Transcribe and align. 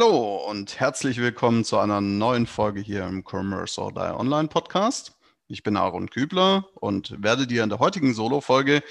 Hallo 0.00 0.36
und 0.48 0.78
herzlich 0.78 1.18
willkommen 1.18 1.64
zu 1.64 1.76
einer 1.76 2.00
neuen 2.00 2.46
Folge 2.46 2.80
hier 2.80 3.04
im 3.04 3.24
Commerce 3.28 3.80
or 3.80 3.92
Die 3.92 3.98
Online 3.98 4.46
Podcast. 4.46 5.18
Ich 5.48 5.64
bin 5.64 5.76
Aaron 5.76 6.08
Kübler 6.08 6.68
und 6.76 7.20
werde 7.20 7.48
dir 7.48 7.64
in 7.64 7.68
der 7.68 7.80
heutigen 7.80 8.14
Solo-Folge 8.14 8.84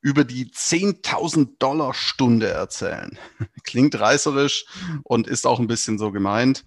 über 0.00 0.22
die 0.22 0.52
10.000 0.52 1.58
Dollar 1.58 1.92
Stunde 1.92 2.50
erzählen. 2.50 3.18
Klingt 3.64 3.98
reißerisch 3.98 4.64
und 5.02 5.26
ist 5.26 5.44
auch 5.44 5.58
ein 5.58 5.66
bisschen 5.66 5.98
so 5.98 6.12
gemeint, 6.12 6.62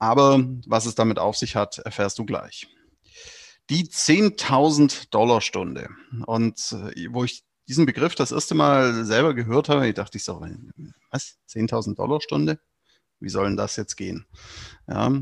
aber 0.00 0.44
was 0.66 0.86
es 0.86 0.96
damit 0.96 1.20
auf 1.20 1.36
sich 1.36 1.54
hat, 1.54 1.78
erfährst 1.78 2.18
du 2.18 2.24
gleich. 2.24 2.66
Die 3.68 3.84
10.000 3.84 5.10
Dollar 5.10 5.40
Stunde. 5.40 5.88
Und 6.26 6.72
äh, 6.72 7.06
wo 7.10 7.22
ich 7.22 7.44
diesen 7.68 7.86
Begriff 7.86 8.16
das 8.16 8.32
erste 8.32 8.56
Mal 8.56 9.04
selber 9.04 9.34
gehört 9.34 9.68
habe, 9.68 9.86
ich 9.86 9.94
dachte 9.94 10.18
ich 10.18 10.24
so, 10.24 10.44
was? 11.12 11.38
10.000 11.48 11.94
Dollar 11.94 12.20
Stunde? 12.20 12.58
Wie 13.20 13.28
soll 13.28 13.44
denn 13.44 13.56
das 13.56 13.76
jetzt 13.76 13.96
gehen? 13.96 14.26
Ja, 14.88 15.12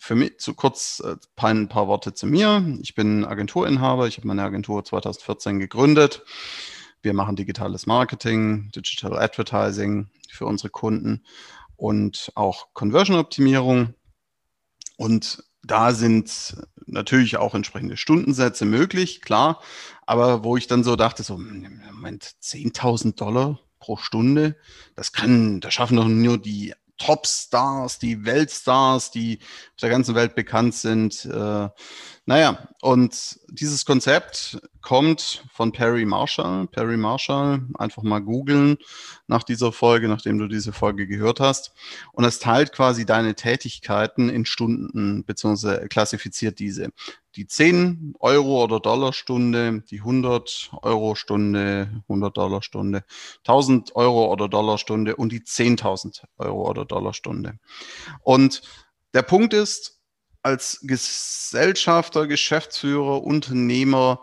für 0.00 0.14
mich 0.14 0.38
zu 0.38 0.54
kurz 0.54 1.02
äh, 1.04 1.16
ein 1.36 1.68
paar 1.68 1.86
Worte 1.86 2.14
zu 2.14 2.26
mir. 2.26 2.64
Ich 2.80 2.94
bin 2.94 3.24
Agenturinhaber. 3.24 4.08
Ich 4.08 4.16
habe 4.16 4.26
meine 4.26 4.42
Agentur 4.42 4.84
2014 4.84 5.58
gegründet. 5.58 6.24
Wir 7.02 7.14
machen 7.14 7.36
digitales 7.36 7.86
Marketing, 7.86 8.70
Digital 8.74 9.18
Advertising 9.18 10.08
für 10.30 10.46
unsere 10.46 10.70
Kunden 10.70 11.24
und 11.76 12.32
auch 12.36 12.72
Conversion-Optimierung. 12.74 13.94
Und 14.96 15.42
da 15.64 15.92
sind 15.92 16.56
natürlich 16.86 17.36
auch 17.36 17.54
entsprechende 17.54 17.96
Stundensätze 17.96 18.64
möglich, 18.64 19.20
klar. 19.20 19.60
Aber 20.06 20.44
wo 20.44 20.56
ich 20.56 20.66
dann 20.66 20.84
so 20.84 20.96
dachte, 20.96 21.22
so, 21.22 21.38
Moment, 21.38 22.24
10.000 22.42 23.16
Dollar 23.16 23.60
pro 23.78 23.96
Stunde, 23.96 24.56
das 24.94 25.12
kann, 25.12 25.60
das 25.60 25.74
schaffen 25.74 25.96
doch 25.96 26.06
nur 26.06 26.38
die 26.38 26.74
Topstars, 26.98 27.98
die 27.98 28.24
Weltstars, 28.24 29.10
die 29.10 29.38
auf 29.42 29.80
der 29.80 29.90
ganzen 29.90 30.14
Welt 30.14 30.34
bekannt 30.34 30.74
sind. 30.74 31.24
Äh, 31.24 31.68
naja, 32.26 32.68
und 32.80 33.40
dieses 33.48 33.84
Konzept 33.84 34.58
kommt 34.82 35.44
von 35.52 35.72
Perry 35.72 36.04
Marshall. 36.04 36.66
Perry 36.66 36.96
Marshall, 36.96 37.62
einfach 37.74 38.02
mal 38.02 38.20
googeln 38.20 38.76
nach 39.26 39.42
dieser 39.42 39.72
Folge, 39.72 40.08
nachdem 40.08 40.38
du 40.38 40.48
diese 40.48 40.72
Folge 40.72 41.06
gehört 41.06 41.40
hast. 41.40 41.72
Und 42.12 42.24
es 42.24 42.38
teilt 42.38 42.72
quasi 42.72 43.06
deine 43.06 43.34
Tätigkeiten 43.34 44.28
in 44.28 44.44
Stunden, 44.44 45.24
beziehungsweise 45.24 45.88
klassifiziert 45.88 46.58
diese. 46.58 46.90
Die 47.36 47.46
10 47.46 48.14
Euro 48.20 48.64
oder 48.64 48.80
Dollar 48.80 49.12
Stunde, 49.12 49.82
die 49.90 50.00
100 50.00 50.72
Euro 50.82 51.14
Stunde, 51.14 52.02
100 52.02 52.36
Dollar 52.36 52.62
Stunde, 52.62 53.04
1000 53.46 53.96
Euro 53.96 54.30
oder 54.30 54.48
Dollar 54.48 54.76
Stunde 54.76 55.16
und 55.16 55.32
die 55.32 55.40
10.000 55.40 56.24
Euro 56.36 56.68
oder 56.68 56.84
Dollar 56.84 57.14
Stunde. 57.14 57.58
Und 58.22 58.60
der 59.14 59.22
Punkt 59.22 59.54
ist, 59.54 60.00
als 60.42 60.80
Gesellschafter, 60.82 62.26
Geschäftsführer, 62.26 63.22
Unternehmer 63.22 64.20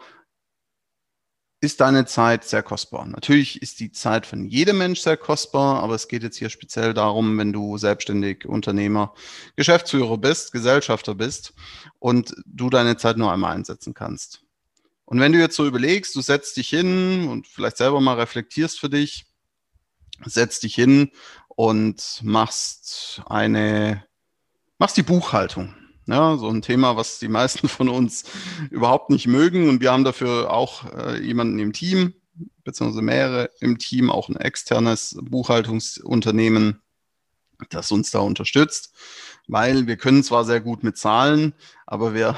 ist 1.62 1.82
deine 1.82 2.06
Zeit 2.06 2.46
sehr 2.46 2.64
kostbar. 2.64 3.06
Natürlich 3.06 3.62
ist 3.62 3.80
die 3.82 3.92
Zeit 3.92 4.26
von 4.26 4.46
jedem 4.46 4.78
Mensch 4.78 5.02
sehr 5.02 5.18
kostbar, 5.18 5.84
aber 5.84 5.96
es 5.96 6.08
geht 6.08 6.24
jetzt 6.24 6.38
hier 6.38 6.50
speziell 6.50 6.94
darum, 6.94 7.38
wenn 7.38 7.52
du 7.52 7.78
selbstständig 7.78 8.46
Unternehmer, 8.46 9.14
Geschäftsführer 9.58 10.18
bist, 10.18 10.54
Gesellschafter 10.54 11.16
bist 11.16 11.54
und 12.00 12.34
du 12.46 12.70
deine 12.70 12.96
Zeit 12.96 13.18
nur 13.18 13.32
einmal 13.32 13.56
einsetzen 13.56 13.94
kannst. 13.94 14.42
Und 15.04 15.20
wenn 15.20 15.34
du 15.34 15.40
jetzt 15.40 15.56
so 15.56 15.66
überlegst, 15.66 16.16
du 16.16 16.22
setzt 16.22 16.56
dich 16.56 16.70
hin 16.70 17.28
und 17.28 17.48
vielleicht 17.48 17.78
selber 17.78 18.00
mal 18.00 18.16
reflektierst 18.16 18.80
für 18.80 18.90
dich, 18.90 19.26
setzt 20.26 20.64
dich 20.64 20.76
hin 20.76 21.12
und 21.48 22.22
machst 22.22 23.22
eine, 23.26 24.06
machst 24.78 24.96
die 24.96 25.04
Buchhaltung. 25.04 25.76
Ja, 26.10 26.38
so 26.38 26.50
ein 26.50 26.64
Thema, 26.64 26.98
was 26.98 27.20
die 27.20 27.28
meisten 27.28 27.68
von 27.70 27.88
uns 27.88 28.24
überhaupt 28.72 29.12
nicht 29.12 29.28
mögen. 29.28 29.70
Und 29.70 29.82
wir 29.82 29.92
haben 29.92 30.04
dafür 30.04 30.52
auch 30.52 30.92
äh, 30.94 31.24
jemanden 31.24 31.60
im 31.60 31.72
Team, 31.72 32.14
beziehungsweise 32.64 33.04
mehrere 33.04 33.52
im 33.60 33.78
Team, 33.78 34.10
auch 34.10 34.28
ein 34.28 34.36
externes 34.36 35.18
Buchhaltungsunternehmen, 35.22 36.82
das 37.70 37.92
uns 37.92 38.10
da 38.10 38.20
unterstützt. 38.20 38.94
Weil 39.48 39.86
wir 39.86 39.98
können 39.98 40.24
zwar 40.24 40.46
sehr 40.46 40.62
gut 40.62 40.84
mit 40.84 40.98
Zahlen, 40.98 41.54
aber 41.86 42.16
wir 42.16 42.36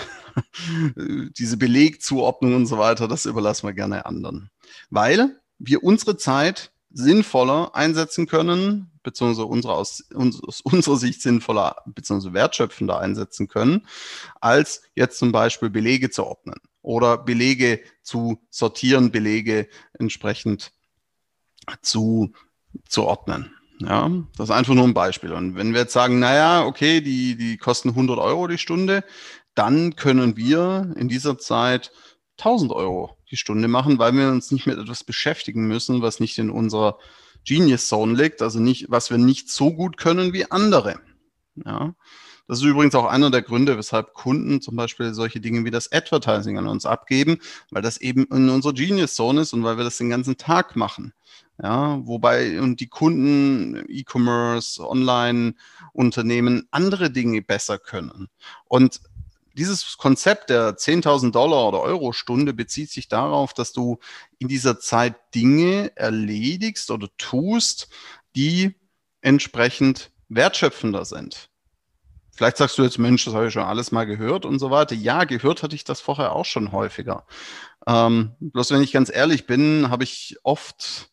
diese 1.37 1.55
Belegzuordnung 1.55 2.55
und 2.55 2.65
so 2.65 2.77
weiter, 2.77 3.07
das 3.07 3.25
überlassen 3.25 3.67
wir 3.67 3.73
gerne 3.73 4.05
anderen. 4.05 4.49
Weil 4.89 5.39
wir 5.59 5.83
unsere 5.83 6.17
Zeit 6.17 6.70
sinnvoller 6.93 7.75
einsetzen 7.75 8.27
können, 8.27 8.91
beziehungsweise 9.03 9.45
unsere 9.45 9.73
aus, 9.73 10.01
uns, 10.13 10.41
aus 10.43 10.61
unserer 10.61 10.97
Sicht 10.97 11.21
sinnvoller 11.21 11.77
beziehungsweise 11.85 12.33
wertschöpfender 12.33 12.99
einsetzen 12.99 13.47
können, 13.47 13.87
als 14.39 14.81
jetzt 14.95 15.19
zum 15.19 15.31
Beispiel 15.31 15.69
Belege 15.69 16.09
zu 16.09 16.25
ordnen 16.25 16.59
oder 16.81 17.17
Belege 17.17 17.81
zu 18.01 18.41
sortieren, 18.49 19.11
Belege 19.11 19.67
entsprechend 19.97 20.71
zu, 21.81 22.33
zu 22.87 23.03
ordnen. 23.03 23.53
Ja, 23.79 24.11
das 24.37 24.49
ist 24.49 24.55
einfach 24.55 24.73
nur 24.75 24.83
ein 24.83 24.93
Beispiel. 24.93 25.31
Und 25.31 25.55
wenn 25.55 25.73
wir 25.73 25.81
jetzt 25.81 25.93
sagen, 25.93 26.19
naja, 26.19 26.65
okay, 26.65 27.01
die, 27.01 27.35
die 27.35 27.57
kosten 27.57 27.89
100 27.89 28.19
Euro 28.19 28.47
die 28.47 28.59
Stunde, 28.59 29.03
dann 29.55 29.95
können 29.95 30.37
wir 30.37 30.93
in 30.97 31.09
dieser 31.09 31.37
Zeit 31.37 31.91
1000 32.41 32.71
Euro 32.71 33.17
die 33.29 33.37
Stunde 33.37 33.67
machen, 33.67 33.99
weil 33.99 34.13
wir 34.13 34.29
uns 34.29 34.51
nicht 34.51 34.67
mit 34.67 34.77
etwas 34.77 35.03
beschäftigen 35.03 35.67
müssen, 35.67 36.01
was 36.01 36.19
nicht 36.19 36.37
in 36.37 36.49
unserer 36.49 36.97
Genius 37.45 37.87
Zone 37.87 38.13
liegt, 38.13 38.41
also 38.41 38.59
nicht, 38.59 38.87
was 38.89 39.09
wir 39.09 39.17
nicht 39.17 39.49
so 39.49 39.71
gut 39.73 39.97
können 39.97 40.33
wie 40.33 40.49
andere. 40.51 40.99
Ja. 41.55 41.95
Das 42.47 42.59
ist 42.59 42.65
übrigens 42.65 42.95
auch 42.95 43.05
einer 43.05 43.31
der 43.31 43.43
Gründe, 43.43 43.77
weshalb 43.77 44.13
Kunden 44.13 44.61
zum 44.61 44.75
Beispiel 44.75 45.13
solche 45.13 45.39
Dinge 45.39 45.63
wie 45.63 45.71
das 45.71 45.91
Advertising 45.91 46.57
an 46.57 46.67
uns 46.67 46.85
abgeben, 46.85 47.37
weil 47.69 47.81
das 47.81 47.97
eben 47.97 48.25
in 48.25 48.49
unserer 48.49 48.73
Genius 48.73 49.15
Zone 49.15 49.41
ist 49.41 49.53
und 49.53 49.63
weil 49.63 49.77
wir 49.77 49.85
das 49.85 49.97
den 49.97 50.09
ganzen 50.09 50.37
Tag 50.37 50.75
machen. 50.75 51.13
Ja, 51.63 52.05
wobei 52.05 52.59
und 52.59 52.79
die 52.79 52.87
Kunden, 52.87 53.85
E-Commerce, 53.87 54.85
Online-Unternehmen 54.85 56.67
andere 56.71 57.11
Dinge 57.11 57.41
besser 57.41 57.77
können. 57.77 58.27
Und 58.65 58.99
dieses 59.53 59.97
Konzept 59.97 60.49
der 60.49 60.77
10.000 60.77 61.31
Dollar 61.31 61.67
oder 61.67 61.81
Euro 61.81 62.13
Stunde 62.13 62.53
bezieht 62.53 62.89
sich 62.89 63.07
darauf, 63.07 63.53
dass 63.53 63.73
du 63.73 63.99
in 64.39 64.47
dieser 64.47 64.79
Zeit 64.79 65.15
Dinge 65.35 65.91
erledigst 65.95 66.91
oder 66.91 67.09
tust, 67.17 67.89
die 68.35 68.75
entsprechend 69.21 70.11
wertschöpfender 70.29 71.05
sind. 71.05 71.49
Vielleicht 72.33 72.57
sagst 72.57 72.77
du 72.77 72.83
jetzt, 72.83 72.97
Mensch, 72.97 73.25
das 73.25 73.33
habe 73.33 73.47
ich 73.47 73.53
schon 73.53 73.63
alles 73.63 73.91
mal 73.91 74.05
gehört 74.05 74.45
und 74.45 74.57
so 74.57 74.71
weiter. 74.71 74.95
Ja, 74.95 75.25
gehört 75.25 75.63
hatte 75.63 75.75
ich 75.75 75.83
das 75.83 76.01
vorher 76.01 76.31
auch 76.31 76.45
schon 76.45 76.71
häufiger. 76.71 77.25
Ähm, 77.85 78.35
bloß 78.39 78.71
wenn 78.71 78.81
ich 78.81 78.93
ganz 78.93 79.11
ehrlich 79.13 79.45
bin, 79.45 79.89
habe 79.89 80.03
ich 80.03 80.37
oft 80.43 81.10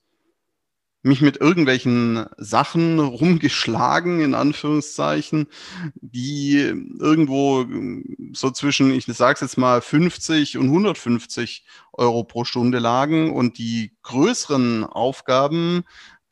mich 1.03 1.21
mit 1.21 1.37
irgendwelchen 1.37 2.27
Sachen 2.37 2.99
rumgeschlagen, 2.99 4.21
in 4.21 4.35
Anführungszeichen, 4.35 5.47
die 5.95 6.57
irgendwo 6.99 7.67
so 8.33 8.51
zwischen, 8.51 8.93
ich 8.93 9.07
sage 9.07 9.35
es 9.35 9.41
jetzt 9.41 9.59
mal, 9.59 9.81
50 9.81 10.59
und 10.59 10.67
150 10.67 11.65
Euro 11.93 12.25
pro 12.25 12.45
Stunde 12.45 12.79
lagen 12.79 13.33
und 13.33 13.59
die 13.59 13.93
größeren 14.03 14.85
Aufgaben, 14.85 15.85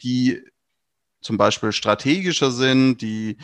die 0.02 0.42
zum 1.20 1.36
Beispiel 1.36 1.72
strategischer 1.72 2.50
sind, 2.50 3.02
die 3.02 3.38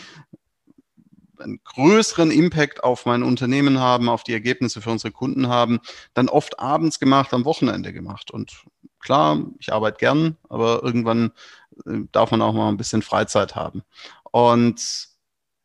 einen 1.39 1.61
größeren 1.65 2.31
Impact 2.31 2.85
auf 2.85 3.07
mein 3.07 3.23
Unternehmen 3.23 3.79
haben, 3.81 4.09
auf 4.09 4.23
die 4.23 4.33
Ergebnisse 4.33 4.81
für 4.81 4.91
unsere 4.91 5.13
Kunden 5.13 5.49
haben, 5.49 5.81
dann 6.15 6.29
oft 6.29 6.61
abends 6.61 7.01
gemacht, 7.01 7.35
am 7.35 7.45
Wochenende 7.45 7.93
gemacht. 7.93 8.31
Und 8.31 8.65
klar, 9.03 9.39
ich 9.59 9.73
arbeite 9.73 9.99
gern, 9.99 10.37
aber 10.49 10.83
irgendwann 10.83 11.33
äh, 11.87 12.01
darf 12.13 12.31
man 12.31 12.43
auch 12.43 12.55
mal 12.55 12.69
ein 12.69 12.77
bisschen 12.79 13.03
Freizeit 13.03 13.55
haben. 13.55 13.83
Und 14.31 15.09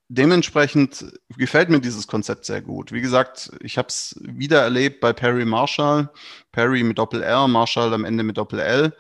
dementsprechend 0.09 1.05
gefällt 1.37 1.69
mir 1.69 1.79
dieses 1.79 2.07
Konzept 2.07 2.45
sehr 2.45 2.61
gut. 2.61 2.91
Wie 2.91 3.01
gesagt, 3.01 3.51
ich 3.61 3.77
habe 3.77 3.89
es 3.89 4.15
wieder 4.21 4.61
erlebt 4.61 4.99
bei 4.99 5.13
Perry 5.13 5.45
Marshall. 5.45 6.09
Perry 6.51 6.83
mit 6.83 6.97
Doppel-R, 6.97 7.47
Marshall 7.47 7.93
am 7.93 8.05
Ende 8.05 8.23
mit 8.23 8.37
Doppel-L. 8.37 8.93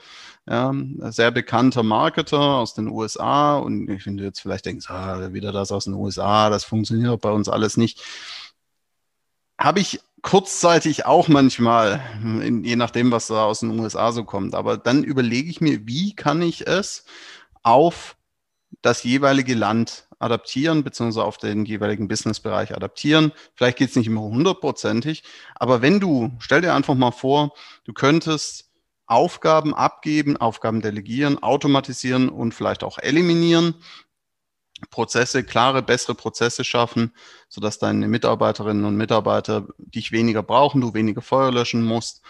Ja, 0.49 0.73
sehr 1.11 1.31
bekannter 1.31 1.83
Marketer 1.83 2.39
aus 2.39 2.73
den 2.73 2.87
USA. 2.87 3.57
Und 3.57 3.89
ich 3.89 4.03
finde 4.03 4.23
jetzt 4.23 4.39
vielleicht 4.39 4.65
denkst, 4.65 4.89
ah, 4.89 5.33
wieder 5.33 5.51
das 5.51 5.71
aus 5.71 5.85
den 5.85 5.93
USA, 5.93 6.49
das 6.49 6.63
funktioniert 6.63 7.19
bei 7.21 7.31
uns 7.31 7.49
alles 7.49 7.75
nicht. 7.75 8.01
Habe 9.59 9.79
ich 9.79 9.99
kurzzeitig 10.21 11.05
auch 11.05 11.27
manchmal, 11.27 12.01
je 12.63 12.75
nachdem, 12.75 13.11
was 13.11 13.27
da 13.27 13.45
aus 13.45 13.61
den 13.61 13.79
USA 13.79 14.11
so 14.11 14.23
kommt. 14.23 14.55
Aber 14.55 14.77
dann 14.77 15.03
überlege 15.03 15.49
ich 15.49 15.61
mir, 15.61 15.87
wie 15.87 16.15
kann 16.15 16.41
ich 16.41 16.67
es 16.67 17.05
auf 17.63 18.17
das 18.81 19.03
jeweilige 19.03 19.53
Land 19.53 20.07
adaptieren, 20.19 20.83
beziehungsweise 20.83 21.25
auf 21.25 21.37
den 21.37 21.65
jeweiligen 21.65 22.07
Businessbereich 22.07 22.75
adaptieren. 22.75 23.31
Vielleicht 23.55 23.77
geht 23.77 23.89
es 23.89 23.95
nicht 23.95 24.07
immer 24.07 24.21
hundertprozentig, 24.21 25.23
aber 25.55 25.81
wenn 25.81 25.99
du, 25.99 26.31
stell 26.39 26.61
dir 26.61 26.73
einfach 26.73 26.95
mal 26.95 27.11
vor, 27.11 27.53
du 27.85 27.93
könntest 27.93 28.71
Aufgaben 29.05 29.73
abgeben, 29.73 30.35
Aufgaben 30.35 30.81
delegieren, 30.81 31.41
automatisieren 31.41 32.29
und 32.29 32.53
vielleicht 32.53 32.83
auch 32.83 32.97
eliminieren, 32.97 33.75
Prozesse, 34.89 35.43
klare, 35.43 35.81
bessere 35.81 36.15
Prozesse 36.15 36.63
schaffen, 36.63 37.13
sodass 37.49 37.79
deine 37.79 38.07
Mitarbeiterinnen 38.07 38.85
und 38.85 38.95
Mitarbeiter 38.95 39.67
dich 39.77 40.11
weniger 40.11 40.43
brauchen, 40.43 40.81
du 40.81 40.93
weniger 40.93 41.21
Feuer 41.21 41.51
löschen 41.51 41.83
musst 41.83 42.21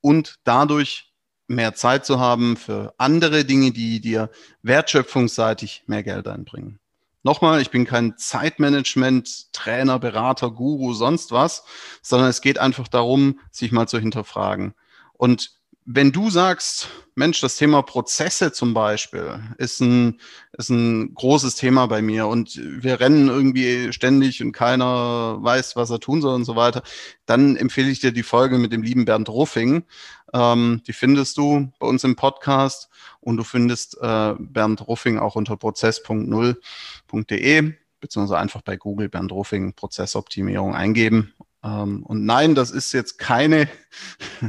und 0.00 0.38
dadurch 0.44 1.12
mehr 1.46 1.74
Zeit 1.74 2.04
zu 2.06 2.18
haben 2.18 2.56
für 2.56 2.94
andere 2.98 3.44
Dinge, 3.44 3.72
die 3.72 4.00
dir 4.00 4.30
wertschöpfungsseitig 4.62 5.84
mehr 5.86 6.02
Geld 6.02 6.26
einbringen. 6.26 6.78
Nochmal, 7.24 7.60
ich 7.60 7.70
bin 7.70 7.84
kein 7.84 8.16
Zeitmanagement, 8.18 9.52
Trainer, 9.52 10.00
Berater, 10.00 10.50
Guru, 10.50 10.92
sonst 10.92 11.30
was, 11.30 11.64
sondern 12.02 12.28
es 12.28 12.40
geht 12.40 12.58
einfach 12.58 12.88
darum, 12.88 13.38
sich 13.52 13.70
mal 13.70 13.86
zu 13.86 14.00
hinterfragen. 14.00 14.74
Und 15.12 15.52
wenn 15.84 16.12
du 16.12 16.30
sagst, 16.30 16.88
Mensch, 17.14 17.40
das 17.40 17.56
Thema 17.56 17.82
Prozesse 17.82 18.52
zum 18.52 18.72
Beispiel 18.72 19.40
ist 19.58 19.80
ein, 19.80 20.20
ist 20.52 20.70
ein 20.70 21.12
großes 21.14 21.56
Thema 21.56 21.86
bei 21.86 22.00
mir 22.02 22.28
und 22.28 22.56
wir 22.56 23.00
rennen 23.00 23.28
irgendwie 23.28 23.92
ständig 23.92 24.42
und 24.42 24.52
keiner 24.52 25.42
weiß, 25.42 25.76
was 25.76 25.90
er 25.90 26.00
tun 26.00 26.22
soll 26.22 26.34
und 26.34 26.44
so 26.44 26.56
weiter, 26.56 26.82
dann 27.26 27.56
empfehle 27.56 27.90
ich 27.90 28.00
dir 28.00 28.12
die 28.12 28.22
Folge 28.22 28.58
mit 28.58 28.72
dem 28.72 28.82
lieben 28.82 29.04
Bernd 29.04 29.28
Ruffing. 29.28 29.84
Ähm, 30.32 30.82
die 30.86 30.92
findest 30.92 31.36
du 31.36 31.70
bei 31.78 31.86
uns 31.86 32.04
im 32.04 32.16
Podcast 32.16 32.88
und 33.20 33.36
du 33.36 33.44
findest 33.44 33.98
äh, 34.00 34.34
Bernd 34.38 34.86
Ruffing 34.86 35.18
auch 35.18 35.34
unter 35.34 35.56
prozess.0.de 35.56 37.72
beziehungsweise 38.00 38.40
einfach 38.40 38.62
bei 38.62 38.76
Google 38.76 39.08
Bernd 39.08 39.32
Ruffing 39.32 39.74
Prozessoptimierung 39.74 40.74
eingeben 40.74 41.34
ähm, 41.64 42.02
und 42.04 42.24
nein, 42.24 42.54
das 42.54 42.70
ist 42.70 42.92
jetzt 42.92 43.18
keine, 43.18 43.68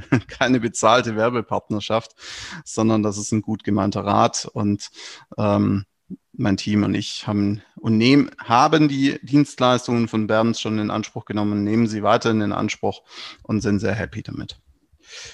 keine 0.28 0.60
bezahlte 0.60 1.16
Werbepartnerschaft, 1.16 2.12
sondern 2.66 3.04
das 3.04 3.18
ist 3.18 3.32
ein 3.32 3.42
gut 3.42 3.64
gemeinter 3.64 4.06
Rat. 4.06 4.48
Und 4.54 4.90
ähm, 5.38 5.86
mein 6.34 6.58
Team 6.58 6.84
und 6.84 6.96
ich 6.96 7.28
haben 7.28 7.62
und 7.76 7.98
nehmen, 7.98 8.32
haben 8.40 8.88
die 8.88 9.20
Dienstleistungen 9.24 10.08
von 10.08 10.28
Bernd 10.28 10.60
schon 10.60 10.80
in 10.80 10.90
Anspruch 10.90 11.26
genommen, 11.26 11.64
nehmen 11.64 11.88
sie 11.88 12.04
weiterhin 12.04 12.42
in 12.42 12.52
Anspruch 12.52 13.04
und 13.44 13.62
sind 13.62 13.80
sehr 13.80 13.94
happy 13.94 14.24
damit. 14.24 14.60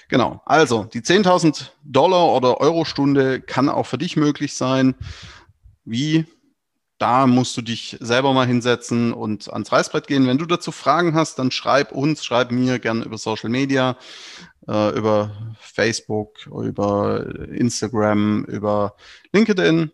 Genau, 0.09 0.41
also 0.45 0.83
die 0.83 1.01
10.000 1.01 1.69
Dollar 1.83 2.33
oder 2.33 2.59
Euro 2.59 2.85
Stunde 2.85 3.39
kann 3.39 3.69
auch 3.69 3.85
für 3.85 3.97
dich 3.97 4.17
möglich 4.17 4.55
sein. 4.55 4.95
Wie 5.85 6.25
da 6.99 7.27
musst 7.27 7.55
du 7.57 7.61
dich 7.61 7.97
selber 8.01 8.33
mal 8.33 8.45
hinsetzen 8.45 9.13
und 9.13 9.51
ans 9.51 9.71
Reißbrett 9.71 10.05
gehen. 10.05 10.27
Wenn 10.27 10.37
du 10.37 10.45
dazu 10.45 10.71
Fragen 10.71 11.15
hast, 11.15 11.39
dann 11.39 11.49
schreib 11.49 11.91
uns, 11.93 12.23
schreib 12.23 12.51
mir 12.51 12.77
gerne 12.77 13.05
über 13.05 13.17
Social 13.17 13.49
Media, 13.49 13.97
äh, 14.67 14.95
über 14.95 15.55
Facebook, 15.59 16.45
über 16.45 17.25
Instagram, 17.51 18.43
über 18.43 18.95
LinkedIn 19.31 19.91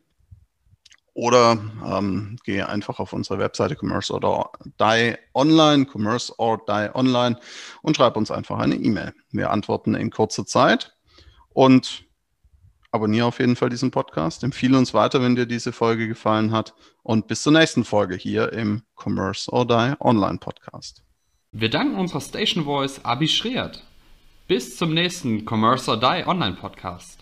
oder 1.13 1.57
ähm, 1.85 2.37
gehe 2.43 2.67
einfach 2.67 2.99
auf 2.99 3.13
unsere 3.13 3.39
Webseite 3.39 3.77
Commerce 3.79 4.11
or 4.11 4.51
Die 4.81 5.15
Online, 5.33 5.85
Commerce 5.85 6.33
or 6.39 6.59
Die 6.67 6.89
Online 6.93 7.39
und 7.83 7.95
schreib 7.95 8.17
uns 8.17 8.31
einfach 8.31 8.57
eine 8.57 8.75
E-Mail. 8.75 9.13
Wir 9.31 9.51
antworten 9.51 9.93
in 9.93 10.09
kurzer 10.09 10.45
Zeit 10.45 10.97
und 11.53 12.05
abonniere 12.95 13.27
auf 13.27 13.39
jeden 13.39 13.55
Fall 13.55 13.69
diesen 13.69 13.91
Podcast, 13.91 14.43
empfehle 14.43 14.77
uns 14.77 14.93
weiter, 14.93 15.21
wenn 15.21 15.35
dir 15.35 15.45
diese 15.45 15.71
Folge 15.71 16.07
gefallen 16.07 16.51
hat 16.51 16.73
und 17.03 17.27
bis 17.27 17.43
zur 17.43 17.53
nächsten 17.53 17.83
Folge 17.83 18.15
hier 18.15 18.51
im 18.53 18.81
Commerce 18.95 19.51
or 19.51 19.67
Die 19.67 19.93
Online 19.99 20.39
Podcast. 20.39 21.03
Wir 21.51 21.69
danken 21.69 21.95
unserer 21.99 22.21
Station 22.21 22.63
Voice 22.65 23.03
Abi 23.03 23.27
Schreert. 23.27 23.83
Bis 24.47 24.77
zum 24.77 24.93
nächsten 24.93 25.45
Commerce 25.47 25.89
or 25.89 25.99
Die 25.99 26.27
Online 26.27 26.55
Podcast. 26.55 27.19